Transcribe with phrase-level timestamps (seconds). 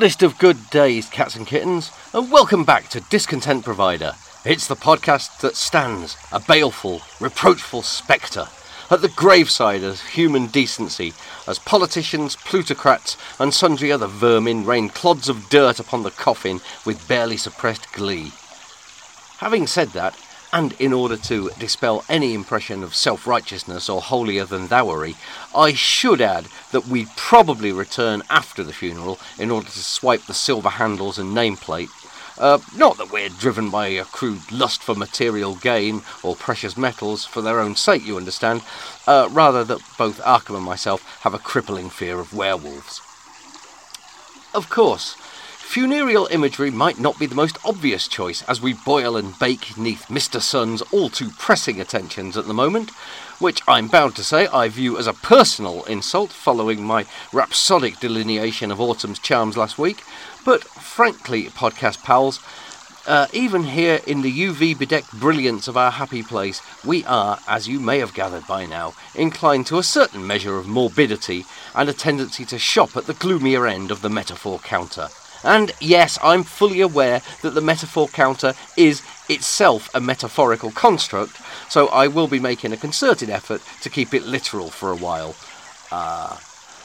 [0.00, 4.14] Goodest of good days, cats and kittens, and welcome back to Discontent Provider.
[4.46, 8.48] It's the podcast that stands, a baleful, reproachful spectre,
[8.90, 11.12] at the graveside of human decency,
[11.46, 17.06] as politicians, plutocrats, and sundry other vermin rain clods of dirt upon the coffin with
[17.06, 18.32] barely suppressed glee.
[19.36, 20.16] Having said that,
[20.52, 25.16] and in order to dispel any impression of self righteousness or holier than thouery,
[25.54, 30.34] I should add that we'd probably return after the funeral in order to swipe the
[30.34, 31.88] silver handles and nameplate.
[32.38, 37.24] Uh, not that we're driven by a crude lust for material gain or precious metals
[37.24, 38.62] for their own sake, you understand.
[39.06, 43.02] Uh, rather that both Arkham and myself have a crippling fear of werewolves.
[44.54, 45.16] Of course,
[45.70, 50.06] Funereal imagery might not be the most obvious choice as we boil and bake neath
[50.08, 50.40] Mr.
[50.40, 52.90] Sun's all too pressing attentions at the moment,
[53.38, 58.72] which I'm bound to say I view as a personal insult following my rhapsodic delineation
[58.72, 60.02] of autumn's charms last week.
[60.44, 62.40] But frankly, podcast pals,
[63.06, 67.68] uh, even here in the UV bedecked brilliance of our happy place, we are, as
[67.68, 71.44] you may have gathered by now, inclined to a certain measure of morbidity
[71.76, 75.06] and a tendency to shop at the gloomier end of the metaphor counter.
[75.44, 81.36] And yes, I'm fully aware that the metaphor counter is itself a metaphorical construct,
[81.68, 85.34] so I will be making a concerted effort to keep it literal for a while.
[85.90, 86.36] Uh,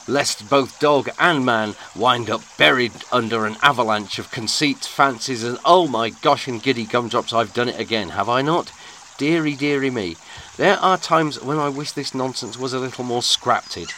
[0.08, 5.58] lest both dog and man wind up buried under an avalanche of conceits, fancies, and
[5.64, 8.72] oh my gosh, and giddy gumdrops, I've done it again, have I not?
[9.18, 10.16] Deary, deary me.
[10.56, 13.88] There are times when I wish this nonsense was a little more scrapted.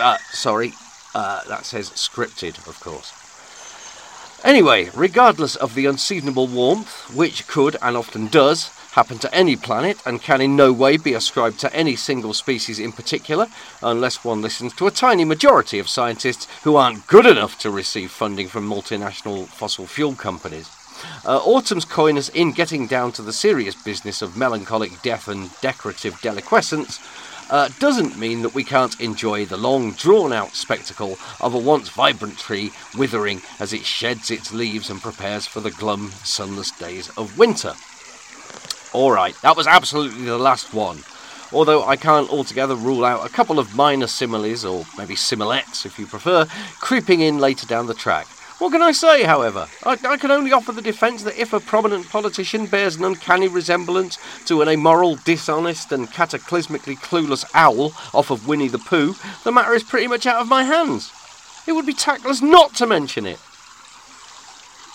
[0.00, 0.72] Uh, sorry,
[1.14, 3.25] uh, that says scripted, of course.
[4.44, 9.98] Anyway, regardless of the unseasonable warmth, which could and often does happen to any planet
[10.06, 13.46] and can in no way be ascribed to any single species in particular,
[13.82, 18.10] unless one listens to a tiny majority of scientists who aren't good enough to receive
[18.10, 20.70] funding from multinational fossil fuel companies.
[21.26, 26.14] Uh, autumn's coyness in getting down to the serious business of melancholic death and decorative
[26.22, 26.98] deliquescence
[27.50, 31.88] uh, doesn't mean that we can't enjoy the long, drawn out spectacle of a once
[31.88, 37.08] vibrant tree withering as it sheds its leaves and prepares for the glum, sunless days
[37.16, 37.74] of winter.
[38.94, 41.04] Alright, that was absolutely the last one.
[41.52, 45.98] Although I can't altogether rule out a couple of minor similes, or maybe similettes if
[45.98, 46.46] you prefer,
[46.80, 48.26] creeping in later down the track.
[48.58, 49.68] What can I say, however?
[49.84, 53.48] I, I, can only offer the defence that if a prominent politician bears an uncanny
[53.48, 59.14] resemblance to an immoral, dishonest, and cataclysmically clueless owl off of Winnie the Pooh,
[59.44, 61.12] the matter is pretty much out of my hands.
[61.66, 63.38] It would be tactless not to mention it.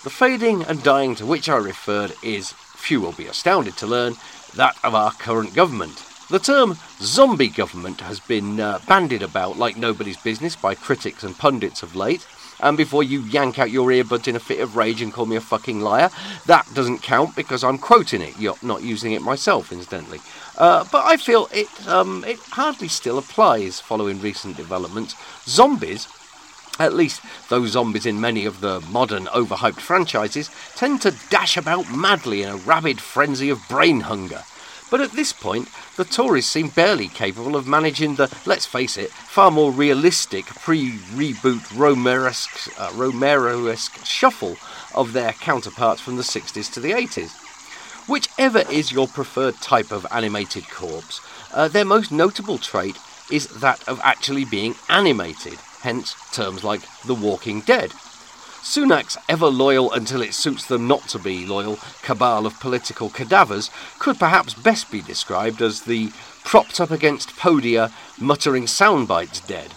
[0.04, 4.16] The fading and dying to which I referred is, few will be astounded to learn,
[4.56, 6.04] that of our current government.
[6.32, 11.38] The term zombie government has been uh, bandied about like nobody's business by critics and
[11.38, 12.26] pundits of late.
[12.62, 15.36] And before you yank out your earbuds in a fit of rage and call me
[15.36, 16.10] a fucking liar,
[16.46, 18.40] that doesn't count because I'm quoting it.
[18.40, 20.20] You're not using it myself, incidentally.
[20.58, 25.16] Uh, but I feel it um, it hardly still applies following recent developments.
[25.46, 26.08] Zombies
[26.80, 31.92] at least those zombies in many of the modern overhyped franchises tend to dash about
[31.92, 34.44] madly in a rabid frenzy of brain hunger.
[34.92, 39.10] But at this point, the Tories seem barely capable of managing the, let's face it,
[39.10, 44.58] far more realistic pre-reboot Romero-esque, uh, Romero-esque shuffle
[44.94, 47.32] of their counterparts from the 60s to the 80s.
[48.10, 51.22] Whichever is your preferred type of animated corpse,
[51.54, 52.98] uh, their most notable trait
[53.32, 57.94] is that of actually being animated, hence terms like The Walking Dead.
[58.64, 63.72] Sunak's ever loyal until it suits them not to be loyal cabal of political cadavers
[63.98, 66.12] could perhaps best be described as the
[66.44, 69.74] propped up against podia, muttering soundbites dead.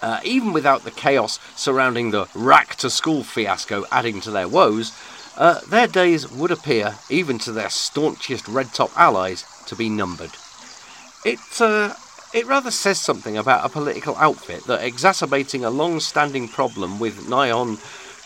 [0.00, 4.92] Uh, even without the chaos surrounding the RAAC to school fiasco adding to their woes,
[5.36, 10.32] uh, their days would appear, even to their staunchest red top allies, to be numbered.
[11.24, 11.94] It, uh,
[12.34, 17.28] it rather says something about a political outfit that exacerbating a long standing problem with
[17.28, 17.78] nigh on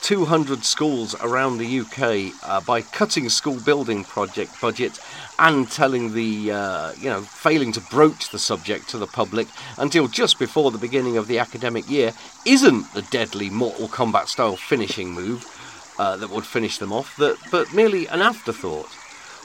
[0.03, 5.00] 200 schools around the UK uh, by cutting school building project budget
[5.38, 9.49] and telling the, uh, you know, failing to broach the subject to the public
[9.79, 12.12] until just before the beginning of the academic year
[12.44, 15.44] isn't the deadly Mortal Kombat style finishing move
[15.99, 18.88] uh, that would finish them off, that, but merely an afterthought.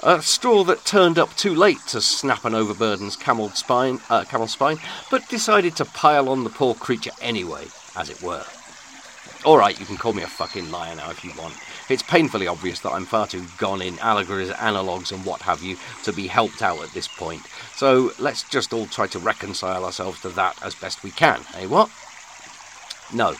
[0.03, 4.47] A straw that turned up too late to snap an overburdened camel spine, uh, camel
[4.47, 4.79] spine,
[5.11, 8.43] but decided to pile on the poor creature anyway, as it were.
[9.45, 11.53] Alright, you can call me a fucking liar now if you want.
[11.87, 15.77] It's painfully obvious that I'm far too gone in allegories, analogues, and what have you
[16.03, 17.41] to be helped out at this point.
[17.75, 21.67] So let's just all try to reconcile ourselves to that as best we can, eh
[21.67, 21.91] what?
[23.13, 23.35] No.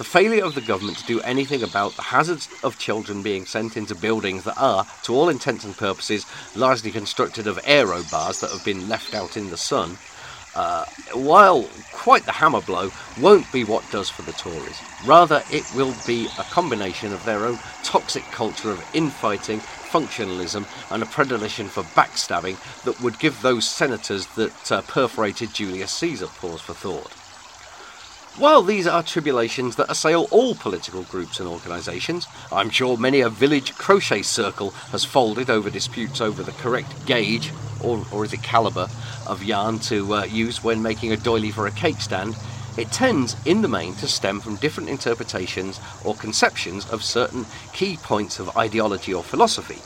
[0.00, 3.76] The failure of the government to do anything about the hazards of children being sent
[3.76, 6.24] into buildings that are, to all intents and purposes,
[6.56, 9.98] largely constructed of aero bars that have been left out in the sun,
[10.54, 14.80] uh, while quite the hammer blow, won't be what does for the Tories.
[15.04, 21.02] Rather, it will be a combination of their own toxic culture of infighting, functionalism, and
[21.02, 26.62] a predilection for backstabbing that would give those senators that uh, perforated Julius Caesar pause
[26.62, 27.19] for thought.
[28.36, 33.28] While these are tribulations that assail all political groups and organisations, I'm sure many a
[33.28, 38.42] village crochet circle has folded over disputes over the correct gauge, or, or is it
[38.42, 38.88] calibre,
[39.26, 42.36] of yarn to uh, use when making a doily for a cake stand.
[42.78, 47.98] It tends, in the main, to stem from different interpretations or conceptions of certain key
[47.98, 49.80] points of ideology or philosophy.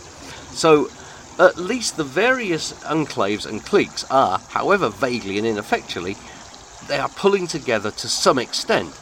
[0.55, 0.91] So,
[1.39, 6.17] at least the various enclaves and cliques are, however vaguely and ineffectually,
[6.89, 8.93] they are pulling together to some extent.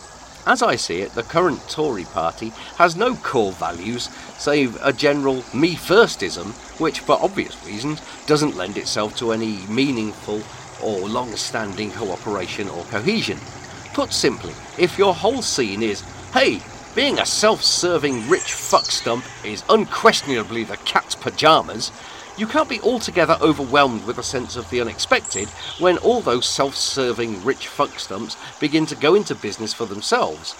[0.46, 4.08] As I see it, the current Tory party has no core values
[4.38, 10.42] save a general me firstism, which, for obvious reasons, doesn't lend itself to any meaningful
[10.82, 13.38] or long standing cooperation or cohesion.
[13.94, 16.00] Put simply, if your whole scene is,
[16.32, 16.60] hey,
[16.94, 21.92] being a self serving rich fuck stump is unquestionably the cat's pyjamas,
[22.36, 25.48] you can't be altogether overwhelmed with a sense of the unexpected
[25.78, 30.54] when all those self serving rich fuckstumps begin to go into business for themselves,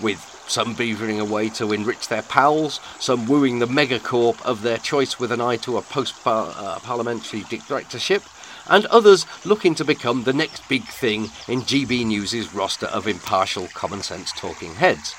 [0.00, 5.18] with some beavering away to enrich their pals, some wooing the megacorp of their choice
[5.18, 8.22] with an eye to a post uh, parliamentary directorship,
[8.68, 13.68] and others looking to become the next big thing in GB News's roster of impartial
[13.68, 15.14] common sense talking heads.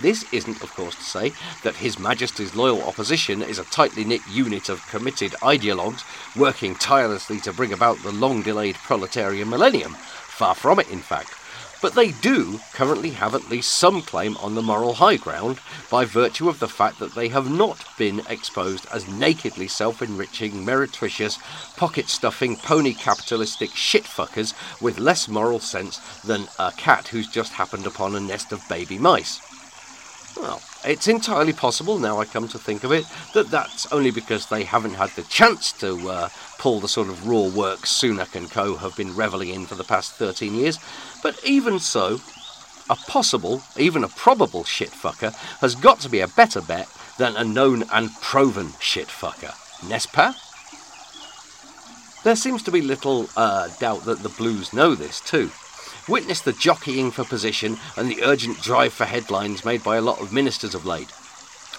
[0.00, 4.22] This isn't, of course, to say that His Majesty's loyal opposition is a tightly knit
[4.28, 6.02] unit of committed ideologues
[6.34, 9.94] working tirelessly to bring about the long delayed proletarian millennium.
[9.94, 11.34] Far from it, in fact.
[11.82, 15.58] But they do currently have at least some claim on the moral high ground
[15.90, 20.64] by virtue of the fact that they have not been exposed as nakedly self enriching,
[20.64, 21.38] meretricious,
[21.76, 27.86] pocket stuffing, pony capitalistic shitfuckers with less moral sense than a cat who's just happened
[27.86, 29.40] upon a nest of baby mice.
[30.36, 34.46] Well, it's entirely possible, now I come to think of it, that that's only because
[34.46, 38.50] they haven't had the chance to uh, pull the sort of raw work Sunak and
[38.50, 40.78] co have been revelling in for the past 13 years.
[41.22, 42.20] But even so,
[42.88, 46.88] a possible, even a probable shitfucker has got to be a better bet
[47.18, 49.54] than a known and proven shitfucker.
[49.82, 50.34] Nespa?
[52.24, 55.50] There seems to be little uh, doubt that the Blues know this too.
[56.08, 60.20] Witness the jockeying for position and the urgent drive for headlines made by a lot
[60.20, 61.12] of ministers of late.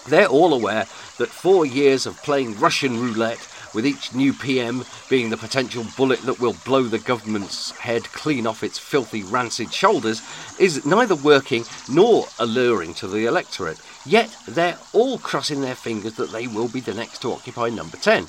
[0.08, 0.86] They're all aware
[1.18, 6.20] that four years of playing Russian roulette, with each new PM being the potential bullet
[6.22, 10.22] that will blow the government's head clean off its filthy, rancid shoulders,
[10.58, 13.80] is neither working nor alluring to the electorate.
[14.06, 17.96] Yet they're all crossing their fingers that they will be the next to occupy number
[17.96, 18.26] 10.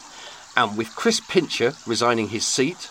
[0.58, 2.90] And with Chris Pincher resigning his seat,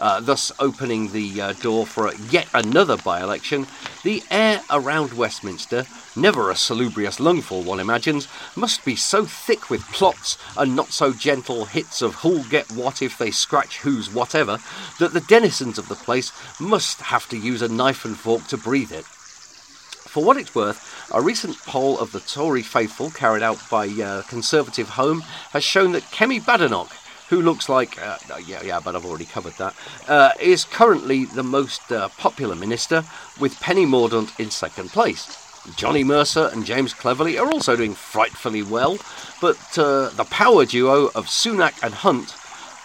[0.00, 3.66] uh, thus opening the uh, door for yet another by election,
[4.04, 9.82] the air around Westminster, never a salubrious lungful one imagines, must be so thick with
[9.92, 14.58] plots and not so gentle hits of who'll get what if they scratch who's whatever,
[14.98, 18.56] that the denizens of the place must have to use a knife and fork to
[18.56, 19.04] breathe it.
[19.04, 24.22] For what it's worth, a recent poll of the Tory faithful carried out by uh,
[24.22, 26.90] Conservative Home has shown that Kemi Badenoch
[27.28, 28.16] who looks like, uh,
[28.46, 29.74] yeah, yeah, but I've already covered that,
[30.08, 33.04] uh, is currently the most uh, popular minister,
[33.38, 35.44] with Penny Mordaunt in second place.
[35.76, 38.98] Johnny Mercer and James Cleverly are also doing frightfully well,
[39.40, 42.34] but uh, the power duo of Sunak and Hunt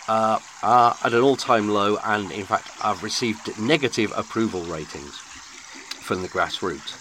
[0.10, 5.18] uh, are at an all time low and, in fact, have received negative approval ratings
[6.02, 7.00] from the grassroots.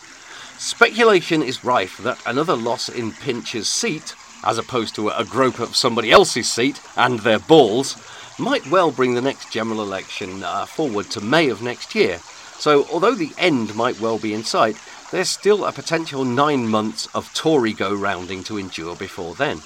[0.60, 5.76] Speculation is rife that another loss in Pincher's seat as opposed to a grope of
[5.76, 7.96] somebody else's seat and their balls,
[8.38, 12.18] might well bring the next general election uh, forward to May of next year.
[12.58, 14.76] So, although the end might well be in sight,
[15.10, 19.58] there's still a potential nine months of Tory go rounding to endure before then.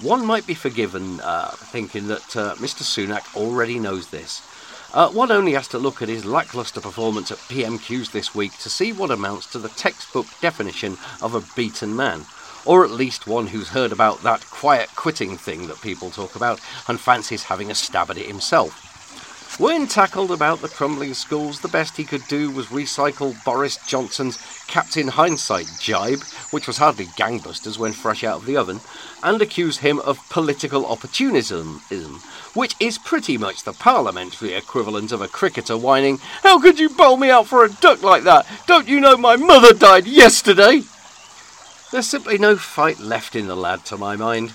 [0.00, 2.82] One might be forgiven uh, thinking that uh, Mr.
[2.82, 4.42] Sunak already knows this.
[4.92, 8.68] Uh, one only has to look at his lacklustre performance at PMQs this week to
[8.68, 12.26] see what amounts to the textbook definition of a beaten man
[12.64, 16.60] or at least one who's heard about that quiet quitting thing that people talk about
[16.88, 18.88] and fancies having a stab at it himself.
[19.58, 24.38] When tackled about the crumbling schools, the best he could do was recycle Boris Johnson's
[24.66, 28.80] Captain Hindsight jibe, which was hardly gangbusters when fresh out of the oven,
[29.22, 31.82] and accuse him of political opportunism,
[32.54, 37.18] which is pretty much the parliamentary equivalent of a cricketer whining, How could you bowl
[37.18, 38.46] me out for a duck like that?
[38.66, 40.82] Don't you know my mother died yesterday?
[41.92, 44.50] There's simply no fight left in the lad, to my mind.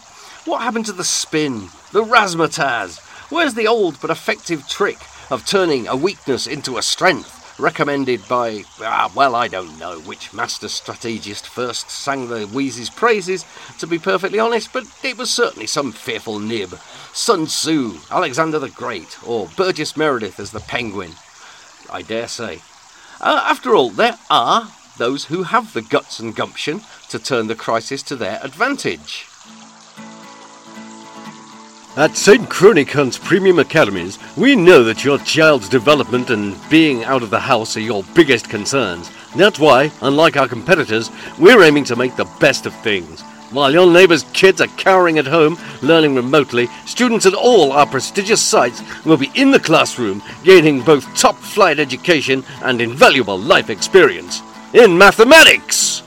[0.46, 5.86] What happened to the spin, the razzmatazz, Where's the old but effective trick of turning
[5.86, 11.46] a weakness into a strength, recommended by, ah, well, I don't know which master strategist
[11.46, 13.46] first sang the Wheezy's praises,
[13.80, 16.80] to be perfectly honest, but it was certainly some fearful nib.
[17.12, 21.12] Sun Tzu, Alexander the Great, or Burgess Meredith as the Penguin.
[21.90, 22.62] I dare say.
[23.20, 27.56] Uh, after all, there are those who have the guts and gumption to turn the
[27.56, 29.28] crisis to their advantage.
[31.98, 32.48] At St.
[32.48, 37.76] Chronicons Premium Academies, we know that your child's development and being out of the house
[37.76, 39.10] are your biggest concerns.
[39.36, 43.22] That's why, unlike our competitors, we're aiming to make the best of things.
[43.50, 48.44] While your neighbours' kids are cowering at home, learning remotely, students at all our prestigious
[48.44, 54.44] sites will be in the classroom, gaining both top flight education and invaluable life experience.
[54.78, 56.04] In mathematics!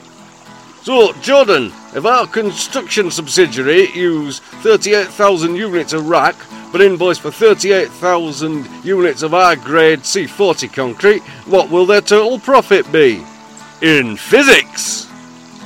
[0.82, 6.36] So, Jordan, if our construction subsidiary use 38,000 units of RAAC,
[6.70, 12.90] but invoice for 38,000 units of our grade C40 concrete, what will their total profit
[12.92, 13.24] be?
[13.82, 15.08] In physics!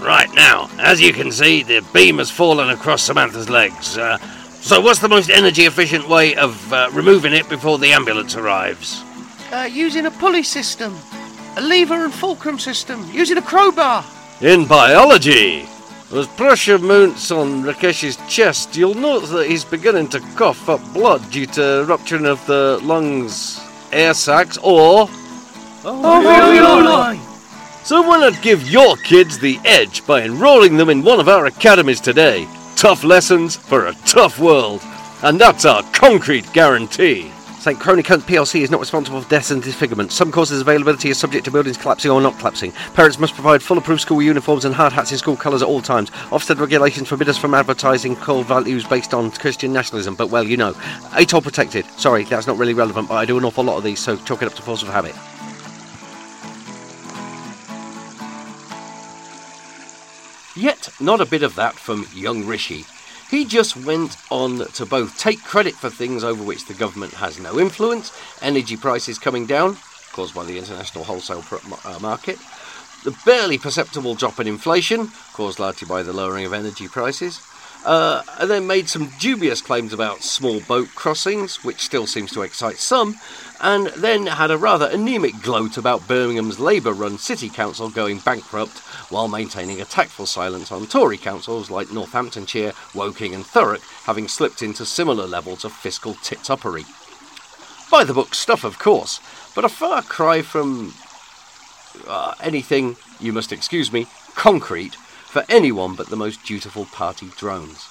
[0.00, 3.98] Right now, as you can see, the beam has fallen across Samantha's legs.
[3.98, 4.16] Uh,
[4.62, 9.04] so, what's the most energy efficient way of uh, removing it before the ambulance arrives?
[9.52, 10.96] Uh, using a pulley system,
[11.56, 14.04] a lever and fulcrum system, using a crowbar.
[14.40, 15.66] In biology,
[16.12, 21.28] as pressure mounts on Rakesh's chest, you'll note that he's beginning to cough up blood
[21.30, 23.60] due to rupturing of the lungs,
[23.92, 25.08] air sacs, or
[25.82, 27.18] alveoli.
[27.84, 31.46] So why not give your kids the edge by enrolling them in one of our
[31.46, 32.48] academies today?
[32.76, 34.82] Tough lessons for a tough world,
[35.22, 37.30] and that's our concrete guarantee.
[37.64, 37.78] St.
[37.78, 40.12] Chronicons PLC is not responsible for deaths and disfigurement.
[40.12, 42.72] Some courses availability is subject to buildings collapsing or not collapsing.
[42.92, 45.80] Parents must provide full approved school uniforms and hard hats in school colours at all
[45.80, 46.10] times.
[46.28, 50.58] Ofsted regulations forbid us from advertising core values based on Christian nationalism, but well, you
[50.58, 50.74] know.
[51.14, 51.86] ATOL protected.
[51.92, 54.42] Sorry, that's not really relevant, but I do an awful lot of these, so chalk
[54.42, 55.14] it up to force of habit.
[60.54, 62.84] Yet, not a bit of that from young Rishi.
[63.30, 67.40] He just went on to both take credit for things over which the government has
[67.40, 68.12] no influence,
[68.42, 69.76] energy prices coming down,
[70.12, 71.44] caused by the international wholesale
[71.84, 72.38] uh, market,
[73.04, 77.40] the barely perceptible drop in inflation, caused largely by the lowering of energy prices,
[77.84, 82.42] uh, and then made some dubious claims about small boat crossings, which still seems to
[82.42, 83.16] excite some,
[83.60, 88.78] and then had a rather anemic gloat about Birmingham's Labour run City Council going bankrupt
[89.10, 94.62] while maintaining a tactful silence on Tory councils like Northamptonshire, Woking, and Thurrock having slipped
[94.62, 96.84] into similar levels of fiscal tit-uppery.
[97.90, 99.20] By the book stuff, of course,
[99.54, 100.94] but a far cry from
[102.08, 104.96] uh, anything, you must excuse me, concrete
[105.34, 107.88] for anyone but the most dutiful party drones.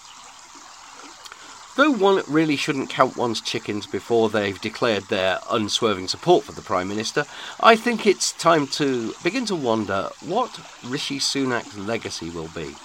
[1.76, 6.62] Though one really shouldn't count one's chickens before they've declared their unswerving support for the
[6.62, 7.26] Prime Minister,
[7.60, 12.78] I think it's time to begin to wonder what Rishi Sunak's legacy will be.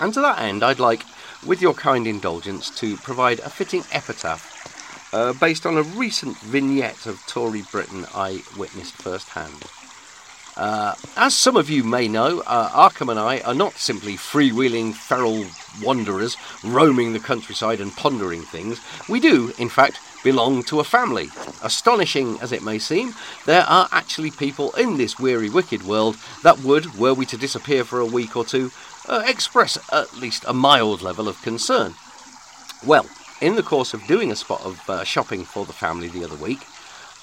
[0.00, 1.02] And to that end, I'd like,
[1.44, 7.06] with your kind indulgence, to provide a fitting epitaph uh, based on a recent vignette
[7.06, 9.64] of Tory Britain I witnessed firsthand.
[10.56, 14.94] Uh, as some of you may know, uh, Arkham and I are not simply freewheeling
[14.94, 15.44] feral
[15.82, 18.80] wanderers roaming the countryside and pondering things.
[19.08, 21.28] We do, in fact, belong to a family.
[21.62, 26.60] Astonishing as it may seem, there are actually people in this weary, wicked world that
[26.60, 28.70] would, were we to disappear for a week or two,
[29.08, 31.94] uh, express at least a mild level of concern.
[32.84, 33.06] Well,
[33.40, 36.36] in the course of doing a spot of uh, shopping for the family the other
[36.36, 36.60] week,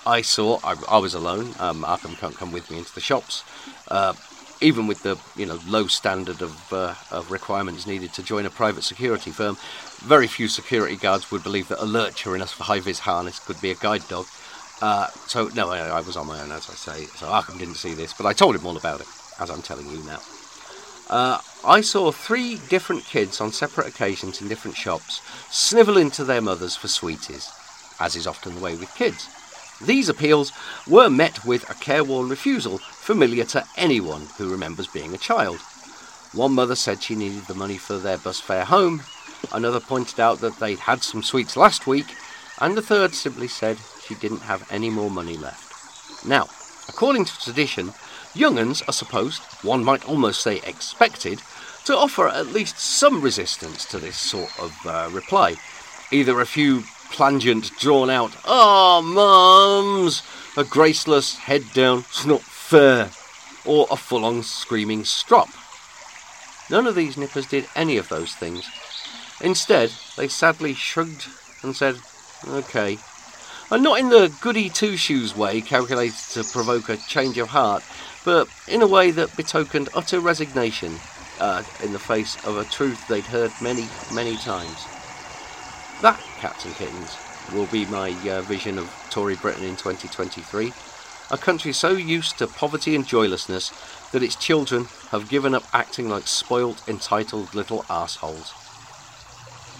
[0.05, 3.43] I saw, I, I was alone, um, Arkham can't come with me into the shops.
[3.87, 4.13] Uh,
[4.61, 8.49] even with the you know low standard of, uh, of requirements needed to join a
[8.49, 9.57] private security firm,
[9.99, 13.71] very few security guards would believe that a lurcher in a high-vis harness could be
[13.71, 14.25] a guide dog.
[14.81, 17.05] Uh, so no, I, I, was on my own, as I say.
[17.05, 19.07] So Arkham didn't see this, but I told him all about it,
[19.39, 20.19] as I'm telling you now.
[21.09, 26.41] Uh, I saw three different kids on separate occasions in different shops snivel into their
[26.41, 27.51] mothers for sweeties,
[27.99, 29.29] as is often the way with kids.
[29.85, 30.53] These appeals
[30.87, 35.59] were met with a careworn refusal familiar to anyone who remembers being a child.
[36.33, 39.03] One mother said she needed the money for their bus fare home,
[39.51, 42.15] another pointed out that they'd had some sweets last week,
[42.61, 46.25] and the third simply said she didn't have any more money left.
[46.25, 46.47] Now,
[46.87, 47.89] according to tradition,
[48.33, 51.41] younguns are supposed, one might almost say expected,
[51.85, 55.55] to offer at least some resistance to this sort of uh, reply.
[56.11, 60.23] Either a few plangent, drawn out, ah, oh, mums,
[60.57, 63.11] a graceless head down, it's not fair,
[63.65, 65.47] or a full on screaming strop.
[66.69, 68.67] None of these nippers did any of those things.
[69.39, 71.27] Instead, they sadly shrugged
[71.61, 71.97] and said,
[72.47, 72.97] okay.
[73.69, 77.83] And not in the goody two shoes way calculated to provoke a change of heart,
[78.25, 80.95] but in a way that betokened utter resignation
[81.39, 84.85] uh, in the face of a truth they'd heard many, many times.
[86.03, 87.17] That, cats and kittens,
[87.53, 90.73] will be my uh, vision of Tory Britain in 2023.
[91.31, 93.71] A country so used to poverty and joylessness
[94.11, 98.53] that its children have given up acting like spoilt, entitled little assholes.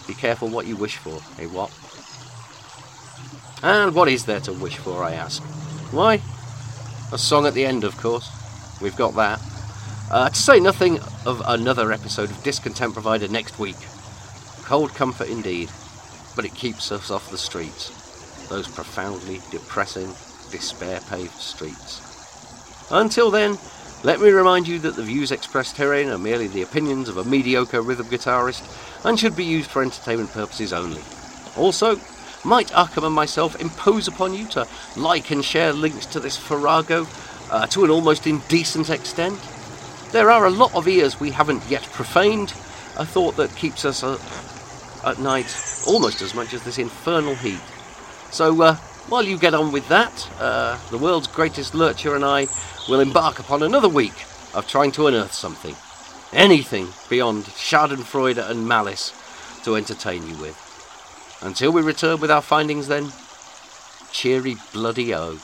[0.08, 1.72] Be careful what you wish for, eh what?
[3.62, 5.44] And what is there to wish for, I ask?
[5.92, 6.22] Why?
[7.12, 8.32] A song at the end, of course.
[8.82, 9.42] We've got that.
[10.10, 13.76] Uh, to say nothing of another episode of Discontent Provider next week.
[14.64, 15.70] Cold comfort indeed
[16.36, 20.08] but it keeps us off the streets, those profoundly depressing,
[20.52, 22.02] despair paved streets.
[22.92, 23.58] Until then,
[24.04, 27.24] let me remind you that the views expressed herein are merely the opinions of a
[27.24, 28.64] mediocre rhythm guitarist
[29.06, 31.02] and should be used for entertainment purposes only.
[31.56, 31.98] Also,
[32.44, 37.08] might Arkham and myself impose upon you to like and share links to this farrago
[37.50, 39.40] uh, to an almost indecent extent?
[40.12, 42.50] There are a lot of ears we haven't yet profaned,
[42.98, 44.18] a thought that keeps us uh,
[45.04, 45.56] at night
[45.88, 47.60] almost as much as this infernal heat.
[48.32, 48.76] So uh,
[49.10, 52.48] while you get on with that, uh, the world's greatest lurcher and I
[52.90, 55.76] will embark upon another week of trying to unearth something.
[56.32, 59.14] Anything beyond schadenfreude and malice
[59.64, 60.60] to entertain you with.
[61.42, 63.12] Until we return with our findings then,
[64.12, 65.38] cheery bloody o.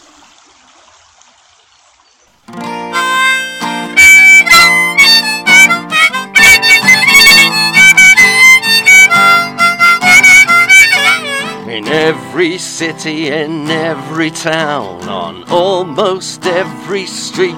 [11.90, 17.56] every city and every town, on almost every street.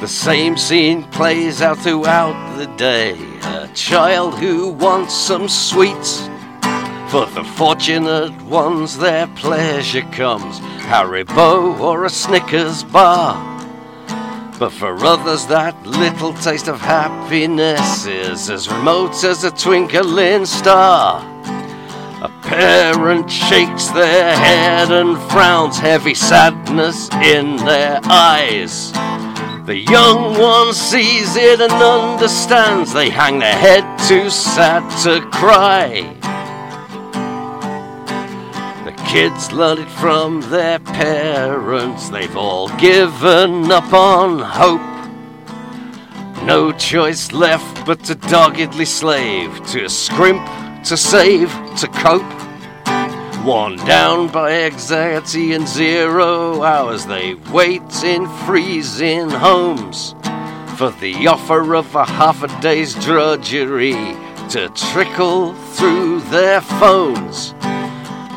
[0.00, 3.16] The same scene plays out throughout the day.
[3.44, 6.28] A child who wants some sweets.
[7.08, 13.34] For the fortunate ones, their pleasure comes Haribo or a Snickers bar.
[14.58, 21.31] But for others, that little taste of happiness is as remote as a twinkling star.
[22.52, 28.92] Parent shakes their head and frowns, heavy sadness in their eyes.
[29.64, 36.02] The young one sees it and understands, they hang their head too sad to cry.
[38.84, 44.82] The kids learn it from their parents, they've all given up on hope.
[46.44, 50.46] No choice left but to doggedly slave, to scrimp
[50.84, 52.41] to save, to cope.
[53.44, 60.14] Worn down by anxiety and zero hours, they wait in freezing homes
[60.76, 63.94] for the offer of a half a day's drudgery
[64.50, 67.52] to trickle through their phones.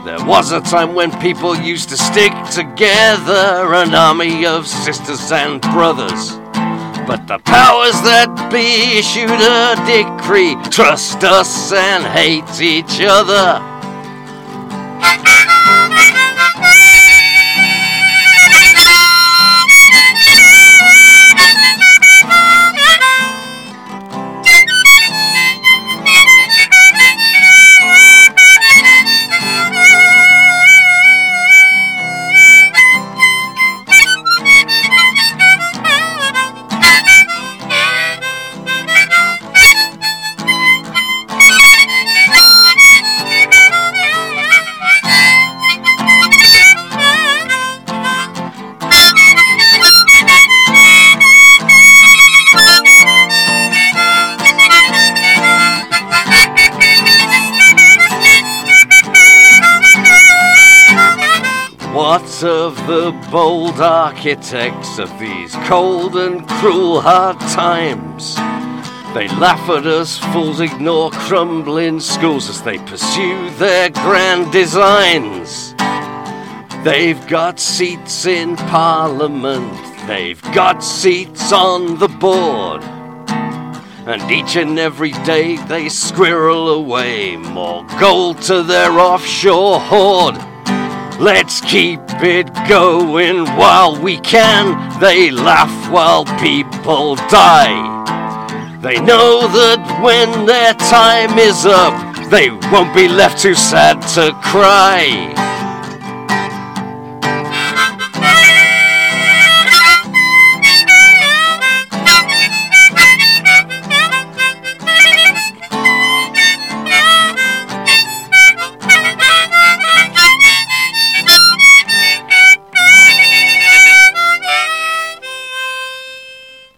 [0.06, 5.62] There was a time when people used to stick together, an army of sisters and
[5.62, 6.32] brothers.
[7.06, 13.75] But the powers that be issued a decree trust us and hate each other.
[15.06, 15.45] Bye.
[62.44, 68.36] Of the bold architects of these cold and cruel hard times?
[69.16, 75.74] They laugh at us, fools ignore crumbling schools as they pursue their grand designs.
[76.84, 79.74] They've got seats in Parliament,
[80.06, 82.84] they've got seats on the board.
[84.08, 90.36] And each and every day they squirrel away more gold to their offshore hoard.
[91.20, 95.00] Let's keep it going while we can.
[95.00, 98.78] They laugh while people die.
[98.82, 104.34] They know that when their time is up, they won't be left too sad to
[104.42, 105.45] cry.